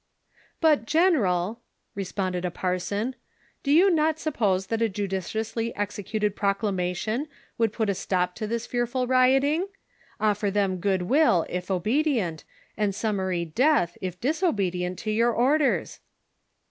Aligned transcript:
"But, 0.59 0.87
general," 0.87 1.61
responded 1.93 2.43
a 2.43 2.49
parson, 2.49 3.13
"do 3.61 3.71
you 3.71 3.91
not 3.93 4.17
sup 4.17 4.33
pose 4.33 4.65
that 4.65 4.81
a 4.81 4.89
judiciously 4.89 5.75
executed 5.75 6.35
proclamation 6.35 7.27
would 7.59 7.71
put 7.71 7.87
a 7.87 7.93
stop 7.93 8.33
to 8.37 8.47
this 8.47 8.65
fearful 8.65 9.05
rioting 9.05 9.61
V 9.61 9.67
Offer 10.19 10.49
them 10.49 10.77
good 10.77 11.03
will, 11.03 11.45
if 11.49 11.69
obedient, 11.69 12.43
and 12.75 12.95
summary 12.95 13.45
death, 13.45 13.95
if 14.01 14.19
disobedient 14.19 14.97
to 14.97 15.11
your 15.11 15.33
orders." 15.33 15.99